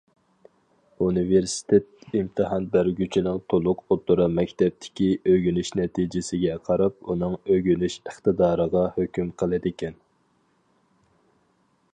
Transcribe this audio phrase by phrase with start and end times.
[1.07, 10.05] ئۇنىۋېرسىتېت ئىمتىھان بەرگۈچىنىڭ تولۇق ئوتتۇرا مەكتەپتىكى ئۆگىنىش نەتىجىسىگە قاراپ ئۇنىڭ ئۆگىنىش ئىقتىدارىغا ھۆكۈم قىلىدىكەن.